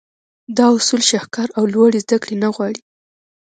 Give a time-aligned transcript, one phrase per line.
[0.57, 2.81] دا اصول شهکار او لوړې زدهکړې نه غواړي.